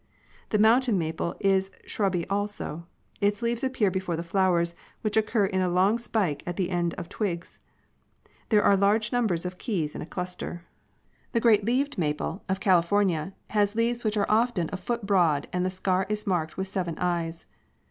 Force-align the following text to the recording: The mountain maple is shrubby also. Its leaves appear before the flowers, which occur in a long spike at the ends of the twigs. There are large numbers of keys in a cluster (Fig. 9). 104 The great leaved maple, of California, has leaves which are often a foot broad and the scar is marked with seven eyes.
The 0.49 0.57
mountain 0.57 0.97
maple 0.97 1.35
is 1.39 1.69
shrubby 1.85 2.27
also. 2.27 2.87
Its 3.19 3.43
leaves 3.43 3.63
appear 3.63 3.91
before 3.91 4.15
the 4.15 4.23
flowers, 4.23 4.73
which 5.01 5.15
occur 5.15 5.45
in 5.45 5.61
a 5.61 5.69
long 5.69 5.99
spike 5.99 6.41
at 6.47 6.55
the 6.55 6.71
ends 6.71 6.95
of 6.95 7.05
the 7.07 7.13
twigs. 7.13 7.59
There 8.49 8.63
are 8.63 8.75
large 8.75 9.11
numbers 9.13 9.45
of 9.45 9.59
keys 9.59 9.93
in 9.93 10.01
a 10.01 10.07
cluster 10.07 10.63
(Fig. 11.33 11.43
9). 11.45 11.51
104 11.51 11.53
The 11.59 11.63
great 11.67 11.77
leaved 11.77 11.97
maple, 11.99 12.43
of 12.49 12.59
California, 12.59 13.33
has 13.51 13.75
leaves 13.75 14.03
which 14.03 14.17
are 14.17 14.25
often 14.27 14.71
a 14.73 14.77
foot 14.77 15.05
broad 15.05 15.47
and 15.53 15.63
the 15.63 15.69
scar 15.69 16.07
is 16.09 16.25
marked 16.25 16.57
with 16.57 16.67
seven 16.67 16.97
eyes. 16.97 17.45